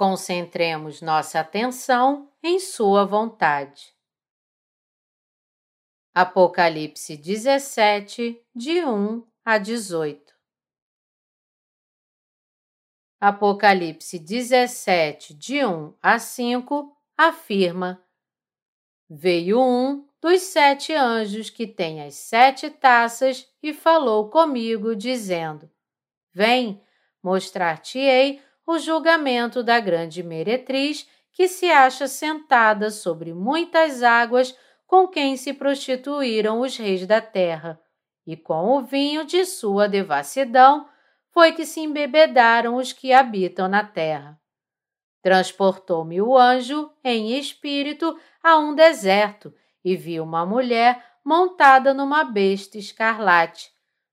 Concentremos 0.00 1.02
nossa 1.02 1.40
atenção 1.40 2.32
em 2.42 2.58
Sua 2.58 3.04
vontade. 3.04 3.94
Apocalipse 6.14 7.18
17, 7.18 8.42
de 8.54 8.82
1 8.82 9.26
a 9.44 9.58
18 9.58 10.34
Apocalipse 13.20 14.18
17, 14.18 15.34
de 15.34 15.66
1 15.66 15.94
a 16.00 16.18
5, 16.18 16.96
afirma: 17.14 18.02
Veio 19.06 19.60
um 19.60 20.08
dos 20.18 20.40
sete 20.40 20.94
anjos 20.94 21.50
que 21.50 21.66
tem 21.66 22.02
as 22.02 22.14
sete 22.14 22.70
taças 22.70 23.46
e 23.62 23.74
falou 23.74 24.30
comigo, 24.30 24.96
dizendo: 24.96 25.70
Vem, 26.32 26.82
mostrar-te-ei 27.22 28.42
o 28.70 28.78
julgamento 28.78 29.64
da 29.64 29.80
grande 29.80 30.22
meretriz 30.22 31.08
que 31.32 31.48
se 31.48 31.68
acha 31.70 32.06
sentada 32.06 32.88
sobre 32.88 33.34
muitas 33.34 34.00
águas 34.00 34.56
com 34.86 35.08
quem 35.08 35.36
se 35.36 35.52
prostituíram 35.52 36.60
os 36.60 36.76
reis 36.76 37.04
da 37.04 37.20
terra, 37.20 37.80
e 38.24 38.36
com 38.36 38.76
o 38.76 38.82
vinho 38.82 39.24
de 39.24 39.44
sua 39.44 39.88
devassidão 39.88 40.88
foi 41.32 41.50
que 41.52 41.66
se 41.66 41.80
embebedaram 41.80 42.76
os 42.76 42.92
que 42.92 43.12
habitam 43.12 43.66
na 43.66 43.84
terra. 43.84 44.38
Transportou-me 45.20 46.22
o 46.22 46.38
anjo 46.38 46.92
em 47.02 47.36
espírito 47.36 48.16
a 48.40 48.56
um 48.56 48.72
deserto 48.72 49.52
e 49.84 49.96
vi 49.96 50.20
uma 50.20 50.46
mulher 50.46 51.04
montada 51.24 51.92
numa 51.92 52.22
besta 52.22 52.78
escarlate, 52.78 53.68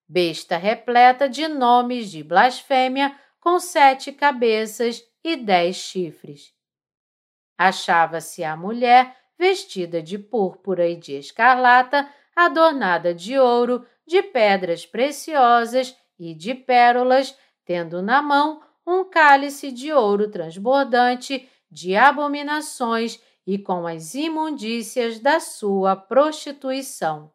besta 0.09 0.57
repleta 0.57 1.29
de 1.29 1.47
nomes 1.47 2.09
de 2.09 2.23
blasfêmia 2.23 3.15
com 3.47 3.61
sete 3.61 4.11
cabeças 4.11 5.01
e 5.23 5.37
dez 5.37 5.77
chifres. 5.77 6.53
Achava-se 7.57 8.43
a 8.43 8.57
mulher 8.57 9.15
vestida 9.39 10.03
de 10.03 10.19
púrpura 10.19 10.85
e 10.85 10.97
de 10.97 11.13
escarlata, 11.13 12.13
adornada 12.35 13.13
de 13.13 13.39
ouro, 13.39 13.87
de 14.05 14.21
pedras 14.21 14.85
preciosas 14.85 15.95
e 16.19 16.33
de 16.33 16.53
pérolas, 16.53 17.39
tendo 17.63 18.01
na 18.01 18.21
mão 18.21 18.61
um 18.85 19.05
cálice 19.05 19.71
de 19.71 19.93
ouro 19.93 20.29
transbordante 20.29 21.49
de 21.71 21.95
abominações 21.95 23.17
e 23.45 23.57
com 23.57 23.87
as 23.87 24.13
imundícias 24.13 25.21
da 25.21 25.39
sua 25.39 25.95
prostituição. 25.95 27.31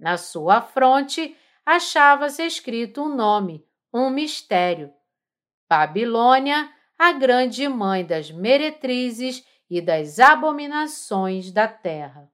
Na 0.00 0.16
sua 0.16 0.60
fronte 0.60 1.36
achava-se 1.64 2.44
escrito 2.44 3.02
um 3.02 3.14
nome, 3.14 3.64
um 3.94 4.10
mistério. 4.10 4.92
Babilônia, 5.72 6.70
a 6.98 7.12
grande 7.12 7.66
mãe 7.66 8.04
das 8.04 8.30
meretrizes 8.30 9.42
e 9.70 9.80
das 9.80 10.18
abominações 10.18 11.50
da 11.50 11.66
terra. 11.66 12.30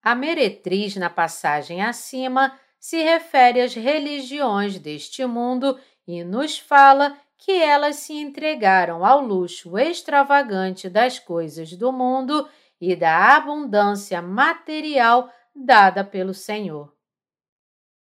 A 0.00 0.14
meretriz, 0.14 0.94
na 0.94 1.10
passagem 1.10 1.82
acima, 1.82 2.56
se 2.78 3.02
refere 3.02 3.60
às 3.60 3.74
religiões 3.74 4.78
deste 4.78 5.26
mundo 5.26 5.76
e 6.06 6.22
nos 6.22 6.60
fala 6.60 7.18
que 7.36 7.50
elas 7.50 7.96
se 7.96 8.12
entregaram 8.12 9.04
ao 9.04 9.20
luxo 9.20 9.76
extravagante 9.76 10.88
das 10.88 11.18
coisas 11.18 11.72
do 11.72 11.90
mundo 11.90 12.48
e 12.80 12.94
da 12.94 13.34
abundância 13.34 14.22
material 14.22 15.28
dada 15.52 16.04
pelo 16.04 16.34
Senhor. 16.34 17.01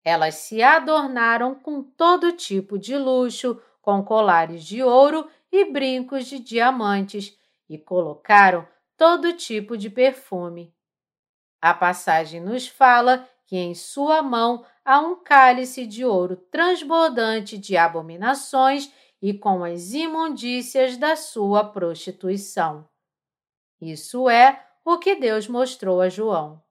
Elas 0.04 0.34
se 0.34 0.62
adornaram 0.62 1.54
com 1.54 1.82
todo 1.82 2.32
tipo 2.32 2.78
de 2.78 2.96
luxo, 2.96 3.60
com 3.80 4.04
colares 4.04 4.62
de 4.62 4.82
ouro 4.82 5.28
e 5.50 5.64
brincos 5.64 6.26
de 6.26 6.38
diamantes, 6.38 7.38
e 7.68 7.78
colocaram 7.78 8.68
todo 8.96 9.32
tipo 9.32 9.76
de 9.76 9.88
perfume. 9.88 10.74
A 11.60 11.72
passagem 11.72 12.40
nos 12.40 12.68
fala 12.68 13.28
que 13.46 13.56
em 13.56 13.74
sua 13.74 14.22
mão 14.22 14.64
há 14.84 15.00
um 15.00 15.16
cálice 15.22 15.86
de 15.86 16.04
ouro 16.04 16.36
transbordante 16.36 17.56
de 17.56 17.76
abominações 17.76 18.92
e 19.20 19.32
com 19.32 19.64
as 19.64 19.92
imundícias 19.92 20.96
da 20.96 21.16
sua 21.16 21.64
prostituição. 21.64 22.86
Isso 23.80 24.28
é 24.28 24.62
o 24.84 24.98
que 24.98 25.14
Deus 25.14 25.48
mostrou 25.48 26.00
a 26.00 26.08
João. 26.08 26.63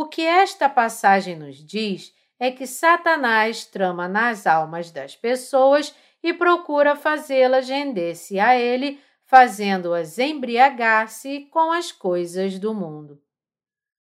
O 0.00 0.06
que 0.06 0.22
esta 0.22 0.66
passagem 0.66 1.36
nos 1.36 1.56
diz 1.56 2.16
é 2.38 2.50
que 2.50 2.66
Satanás 2.66 3.66
trama 3.66 4.08
nas 4.08 4.46
almas 4.46 4.90
das 4.90 5.14
pessoas 5.14 5.94
e 6.22 6.32
procura 6.32 6.96
fazê-las 6.96 7.68
render-se 7.68 8.40
a 8.40 8.58
ele, 8.58 8.98
fazendo-as 9.26 10.18
embriagar-se 10.18 11.40
com 11.50 11.70
as 11.70 11.92
coisas 11.92 12.58
do 12.58 12.72
mundo. 12.72 13.20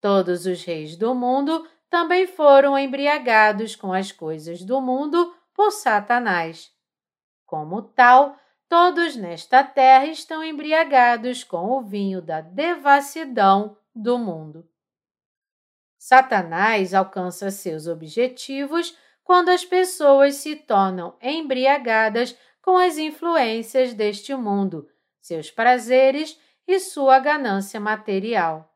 Todos 0.01 0.47
os 0.47 0.63
reis 0.63 0.95
do 0.97 1.13
mundo 1.13 1.67
também 1.87 2.25
foram 2.25 2.75
embriagados 2.75 3.75
com 3.75 3.93
as 3.93 4.11
coisas 4.11 4.63
do 4.63 4.81
mundo 4.81 5.35
por 5.53 5.69
Satanás. 5.69 6.71
Como 7.45 7.83
tal, 7.83 8.35
todos 8.67 9.15
nesta 9.15 9.63
terra 9.63 10.07
estão 10.07 10.43
embriagados 10.43 11.43
com 11.43 11.77
o 11.77 11.81
vinho 11.83 12.23
da 12.23 12.41
devassidão 12.41 13.77
do 13.93 14.17
mundo. 14.17 14.67
Satanás 16.07 16.93
alcança 16.93 17.49
seus 17.49 17.87
objetivos 17.87 18.95
quando 19.23 19.49
as 19.49 19.65
pessoas 19.65 20.35
se 20.35 20.55
tornam 20.55 21.17
embriagadas 21.19 22.37
com 22.61 22.77
as 22.77 22.99
influências 22.99 23.91
deste 23.95 24.35
mundo, 24.35 24.87
seus 25.19 25.49
prazeres 25.49 26.39
e 26.67 26.79
sua 26.79 27.17
ganância 27.17 27.79
material. 27.79 28.71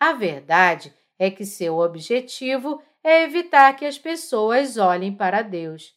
A 0.00 0.14
verdade 0.14 0.92
é 1.16 1.30
que 1.30 1.46
seu 1.46 1.78
objetivo 1.78 2.82
é 3.04 3.22
evitar 3.22 3.76
que 3.76 3.86
as 3.86 3.96
pessoas 3.96 4.76
olhem 4.76 5.14
para 5.14 5.42
Deus. 5.42 5.94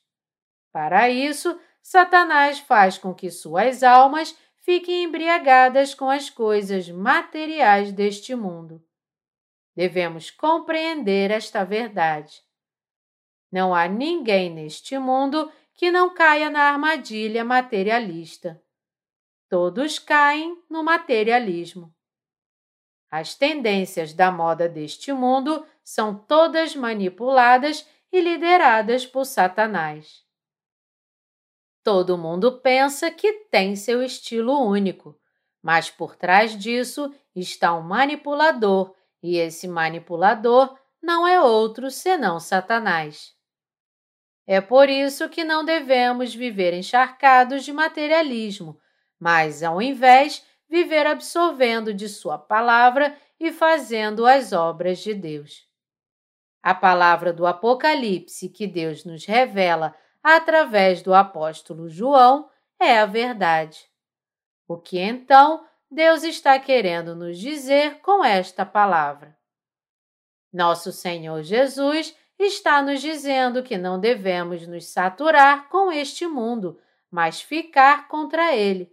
Para 0.72 1.09
isso, 1.09 1.59
Satanás 1.81 2.59
faz 2.59 3.00
com 3.00 3.16
que 3.16 3.31
suas 3.31 3.81
almas 3.81 4.38
fiquem 4.57 5.06
embriagadas 5.06 5.95
com 5.95 6.07
as 6.07 6.29
coisas 6.29 6.88
materiais 6.88 7.91
deste 7.91 8.35
mundo. 8.35 8.84
Devemos 9.75 10.31
compreender 10.31 11.31
esta 11.31 11.63
verdade. 11.63 12.41
Não 13.52 13.75
há 13.75 13.88
ninguém 13.88 14.50
neste 14.50 14.97
mundo 14.97 15.52
que 15.74 15.91
não 15.91 16.13
caia 16.13 16.50
na 16.50 16.62
armadilha 16.62 17.44
materialista. 17.44 18.62
Todos 19.50 20.00
caem 20.00 20.63
no 20.69 20.84
materialismo. 20.84 21.94
As 23.12 23.36
tendências 23.36 24.13
da 24.13 24.31
moda 24.31 24.68
deste 24.68 25.13
mundo 25.13 25.66
são 25.84 26.18
todas 26.18 26.75
manipuladas 26.75 27.88
e 28.12 28.19
lideradas 28.19 29.06
por 29.06 29.25
Satanás. 29.25 30.24
Todo 31.84 32.18
mundo 32.18 32.59
pensa 32.59 33.12
que 33.12 33.31
tem 33.52 33.75
seu 33.75 34.02
estilo 34.02 34.59
único, 34.59 35.19
mas 35.62 35.90
por 35.90 36.16
trás 36.16 36.57
disso 36.57 37.13
está 37.36 37.75
um 37.75 37.81
manipulador, 37.81 38.96
e 39.21 39.37
esse 39.37 39.67
manipulador 39.67 40.77
não 41.01 41.27
é 41.27 41.39
outro 41.39 41.89
senão 41.91 42.39
Satanás. 42.39 43.33
É 44.47 44.61
por 44.61 44.89
isso 44.89 45.27
que 45.29 45.43
não 45.43 45.65
devemos 45.65 46.33
viver 46.33 46.73
encharcados 46.73 47.63
de 47.65 47.73
materialismo, 47.73 48.79
mas, 49.19 49.63
ao 49.63 49.81
invés, 49.81 50.45
viver 50.69 51.07
absorvendo 51.07 51.94
de 51.94 52.07
Sua 52.07 52.38
palavra 52.38 53.17
e 53.39 53.51
fazendo 53.51 54.25
as 54.25 54.53
obras 54.53 55.00
de 55.00 55.13
Deus. 55.13 55.68
A 56.61 56.73
palavra 56.73 57.31
do 57.31 57.45
Apocalipse 57.45 58.50
que 58.50 58.68
Deus 58.68 59.06
nos 59.06 59.25
revela 59.25 59.95
através 60.23 61.01
do 61.01 61.13
apóstolo 61.13 61.88
João 61.88 62.50
é 62.79 62.97
a 62.97 63.06
verdade. 63.06 63.88
O 64.68 64.77
que 64.77 64.97
então 64.97 65.63
Deus 65.89 66.23
está 66.23 66.59
querendo 66.59 67.15
nos 67.15 67.37
dizer 67.37 68.01
com 68.01 68.23
esta 68.23 68.65
palavra? 68.65 69.37
Nosso 70.51 70.91
Senhor 70.91 71.43
Jesus 71.43 72.15
está 72.39 72.81
nos 72.81 73.01
dizendo 73.01 73.63
que 73.63 73.77
não 73.77 73.99
devemos 73.99 74.67
nos 74.67 74.87
saturar 74.87 75.69
com 75.69 75.91
este 75.91 76.27
mundo, 76.27 76.79
mas 77.09 77.41
ficar 77.41 78.07
contra 78.07 78.55
ele. 78.55 78.91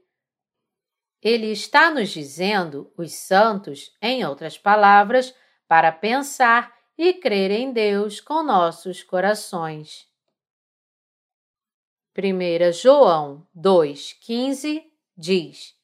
Ele 1.20 1.52
está 1.52 1.90
nos 1.90 2.10
dizendo, 2.10 2.92
os 2.96 3.12
santos, 3.12 3.96
em 4.00 4.24
outras 4.24 4.58
palavras, 4.58 5.34
para 5.68 5.92
pensar 5.92 6.76
e 6.98 7.14
crer 7.14 7.50
em 7.50 7.72
Deus 7.72 8.20
com 8.20 8.42
nossos 8.42 9.02
corações. 9.02 10.08
1 12.16 12.72
João 12.72 13.46
2,15 13.56 14.84
diz: 15.16 15.74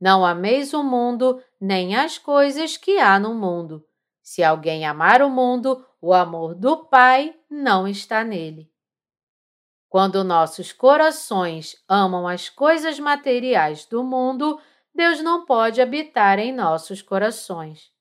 Não 0.00 0.24
ameis 0.24 0.74
o 0.74 0.82
mundo, 0.82 1.42
nem 1.60 1.96
as 1.96 2.18
coisas 2.18 2.76
que 2.76 2.98
há 2.98 3.18
no 3.18 3.34
mundo. 3.34 3.84
Se 4.22 4.42
alguém 4.42 4.84
amar 4.84 5.22
o 5.22 5.30
mundo, 5.30 5.86
o 6.00 6.12
amor 6.12 6.54
do 6.54 6.84
Pai 6.86 7.34
não 7.48 7.86
está 7.86 8.24
nele. 8.24 8.70
Quando 9.88 10.24
nossos 10.24 10.72
corações 10.72 11.76
amam 11.88 12.26
as 12.26 12.48
coisas 12.48 12.98
materiais 12.98 13.86
do 13.86 14.02
mundo, 14.02 14.60
Deus 14.94 15.22
não 15.22 15.46
pode 15.46 15.80
habitar 15.80 16.38
em 16.38 16.52
nossos 16.52 17.00
corações. 17.00 17.92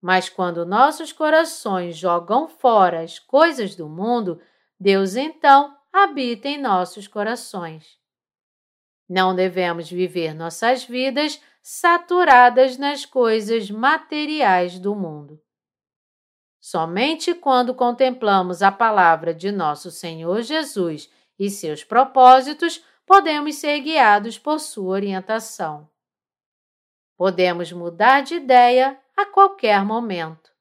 Mas 0.00 0.28
quando 0.28 0.66
nossos 0.66 1.12
corações 1.12 1.96
jogam 1.96 2.48
fora 2.48 3.02
as 3.02 3.18
coisas 3.18 3.76
do 3.76 3.88
mundo, 3.88 4.40
Deus 4.78 5.14
então 5.14 5.76
habita 5.92 6.48
em 6.48 6.60
nossos 6.60 7.06
corações. 7.06 7.99
Não 9.10 9.34
devemos 9.34 9.90
viver 9.90 10.32
nossas 10.36 10.84
vidas 10.84 11.42
saturadas 11.60 12.78
nas 12.78 13.04
coisas 13.04 13.68
materiais 13.68 14.78
do 14.78 14.94
mundo. 14.94 15.42
Somente 16.60 17.34
quando 17.34 17.74
contemplamos 17.74 18.62
a 18.62 18.70
palavra 18.70 19.34
de 19.34 19.50
nosso 19.50 19.90
Senhor 19.90 20.42
Jesus 20.42 21.10
e 21.36 21.50
seus 21.50 21.82
propósitos 21.82 22.84
podemos 23.04 23.56
ser 23.56 23.80
guiados 23.80 24.38
por 24.38 24.60
sua 24.60 24.92
orientação. 24.92 25.90
Podemos 27.16 27.72
mudar 27.72 28.20
de 28.20 28.36
ideia 28.36 28.96
a 29.16 29.26
qualquer 29.26 29.84
momento. 29.84 30.52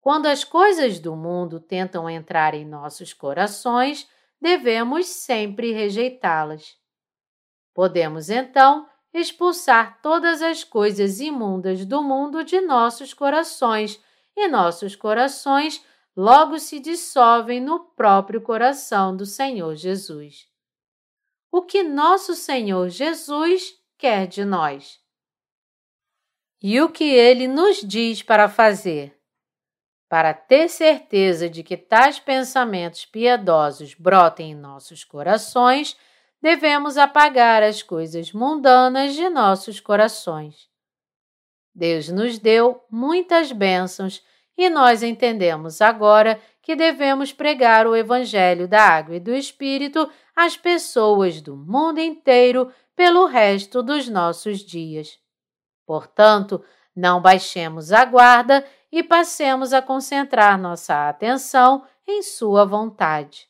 Quando 0.00 0.26
as 0.26 0.44
coisas 0.44 1.00
do 1.00 1.16
mundo 1.16 1.58
tentam 1.58 2.08
entrar 2.08 2.54
em 2.54 2.64
nossos 2.64 3.12
corações, 3.12 4.08
devemos 4.40 5.06
sempre 5.06 5.72
rejeitá-las. 5.72 6.79
Podemos 7.74 8.30
então 8.30 8.88
expulsar 9.12 10.00
todas 10.00 10.42
as 10.42 10.62
coisas 10.64 11.20
imundas 11.20 11.84
do 11.84 12.02
mundo 12.02 12.44
de 12.44 12.60
nossos 12.60 13.12
corações, 13.12 14.02
e 14.36 14.48
nossos 14.48 14.94
corações 14.94 15.84
logo 16.16 16.58
se 16.58 16.78
dissolvem 16.80 17.60
no 17.60 17.80
próprio 17.80 18.40
coração 18.40 19.16
do 19.16 19.26
Senhor 19.26 19.74
Jesus. 19.74 20.48
O 21.50 21.62
que 21.62 21.82
nosso 21.82 22.34
Senhor 22.34 22.88
Jesus 22.88 23.74
quer 23.98 24.26
de 24.26 24.44
nós? 24.44 25.00
E 26.62 26.80
o 26.80 26.88
que 26.90 27.04
ele 27.04 27.48
nos 27.48 27.78
diz 27.78 28.22
para 28.22 28.48
fazer? 28.48 29.18
Para 30.08 30.34
ter 30.34 30.68
certeza 30.68 31.48
de 31.48 31.62
que 31.62 31.76
tais 31.76 32.18
pensamentos 32.18 33.04
piedosos 33.06 33.94
brotem 33.94 34.52
em 34.52 34.54
nossos 34.54 35.04
corações, 35.04 35.96
devemos 36.40 36.96
apagar 36.96 37.62
as 37.62 37.82
coisas 37.82 38.32
mundanas 38.32 39.14
de 39.14 39.28
nossos 39.28 39.80
corações. 39.80 40.68
Deus 41.74 42.08
nos 42.08 42.38
deu 42.38 42.82
muitas 42.90 43.52
bênçãos 43.52 44.22
e 44.56 44.68
nós 44.68 45.02
entendemos 45.02 45.80
agora 45.80 46.40
que 46.62 46.76
devemos 46.76 47.32
pregar 47.32 47.86
o 47.86 47.96
Evangelho 47.96 48.68
da 48.68 48.82
Água 48.82 49.16
e 49.16 49.20
do 49.20 49.34
Espírito 49.34 50.10
às 50.36 50.56
pessoas 50.56 51.40
do 51.40 51.56
mundo 51.56 51.98
inteiro 51.98 52.72
pelo 52.94 53.26
resto 53.26 53.82
dos 53.82 54.08
nossos 54.08 54.60
dias. 54.60 55.18
Portanto, 55.86 56.62
não 56.94 57.20
baixemos 57.20 57.92
a 57.92 58.04
guarda 58.04 58.64
e 58.92 59.02
passemos 59.02 59.72
a 59.72 59.80
concentrar 59.80 60.58
nossa 60.58 61.08
atenção 61.08 61.84
em 62.06 62.22
Sua 62.22 62.64
vontade. 62.64 63.48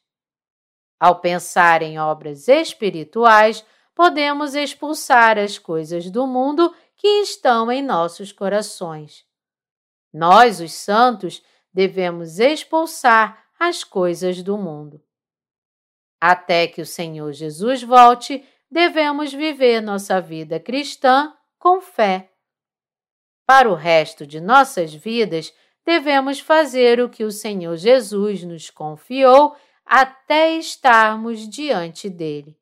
Ao 1.01 1.19
pensar 1.19 1.81
em 1.81 1.99
obras 1.99 2.47
espirituais, 2.47 3.65
podemos 3.95 4.55
expulsar 4.55 5.39
as 5.39 5.59
coisas 5.59 6.11
do 6.11 6.27
mundo 6.27 6.75
que 6.95 7.09
estão 7.23 7.73
em 7.73 7.83
nossos 7.83 8.33
corações. 8.33 9.25
Nós, 10.13 10.61
os 10.61 10.73
santos, 10.73 11.43
devemos 11.73 12.39
expulsar 12.39 13.43
as 13.59 13.83
coisas 13.83 14.43
do 14.43 14.59
mundo. 14.59 15.03
Até 16.21 16.67
que 16.67 16.83
o 16.83 16.87
Senhor 16.87 17.33
Jesus 17.33 17.83
volte, 17.83 18.47
devemos 18.71 19.33
viver 19.33 19.81
nossa 19.81 20.21
vida 20.21 20.61
cristã 20.61 21.33
com 21.59 21.81
fé. 21.81 22.31
Para 23.47 23.71
o 23.71 23.75
resto 23.75 24.27
de 24.27 24.39
nossas 24.39 24.93
vidas, 24.93 25.53
devemos 25.85 26.41
fazer 26.41 27.01
o 27.01 27.09
que 27.09 27.25
o 27.25 27.33
Senhor 27.33 27.77
Jesus 27.77 28.45
nos 28.45 28.69
confiou 28.69 29.57
até 29.85 30.57
estarmos 30.57 31.49
diante 31.49 32.09
dele. 32.09 32.59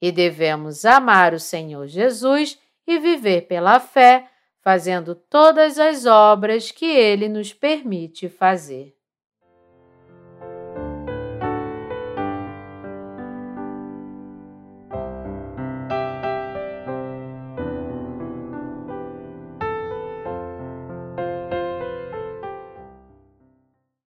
E 0.00 0.10
devemos 0.10 0.84
amar 0.84 1.34
o 1.34 1.40
Senhor 1.40 1.86
Jesus 1.86 2.58
e 2.86 2.98
viver 2.98 3.42
pela 3.46 3.78
fé 3.78 4.30
fazendo 4.60 5.14
todas 5.14 5.78
as 5.78 6.04
obras 6.04 6.70
que 6.70 6.84
Ele 6.84 7.28
nos 7.28 7.52
permite 7.52 8.28
fazer. 8.28 8.97